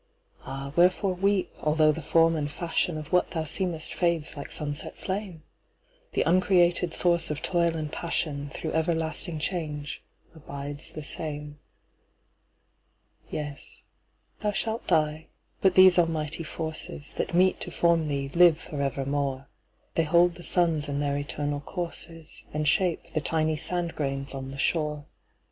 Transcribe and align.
Ah, 0.45 0.73
wherefore 0.75 1.13
weep, 1.13 1.51
although 1.61 1.91
the 1.91 2.01
form 2.01 2.35
and 2.35 2.49
fashionOf 2.49 3.11
what 3.11 3.29
thou 3.29 3.43
seemest 3.43 3.93
fades 3.93 4.35
like 4.35 4.51
sunset 4.51 4.97
flame? 4.97 5.43
The 6.13 6.23
uncreated 6.23 6.91
Source 6.91 7.29
of 7.29 7.43
toil 7.43 7.75
and 7.75 7.91
passionThrough 7.91 8.73
everlasting 8.73 9.37
change 9.37 10.01
abides 10.33 10.91
the 10.93 11.03
same. 11.03 11.59
Yes, 13.29 13.83
thou 14.39 14.53
shalt 14.53 14.87
die: 14.87 15.27
but 15.61 15.75
these 15.75 15.99
almighty 15.99 16.43
forces, 16.43 17.13
That 17.17 17.35
meet 17.35 17.59
to 17.59 17.69
form 17.69 18.07
thee, 18.07 18.31
live 18.33 18.57
for 18.59 18.81
evermore; 18.81 19.49
They 19.93 20.05
hold 20.05 20.33
the 20.33 20.41
suns 20.41 20.89
in 20.89 20.99
their 20.99 21.15
eternal 21.15 21.59
courses, 21.59 22.45
And 22.51 22.67
shape 22.67 23.13
the 23.13 23.21
tiny 23.21 23.55
sand 23.55 23.93
grains 23.95 24.33
on 24.33 24.49
the 24.49 24.57
shore. 24.57 25.05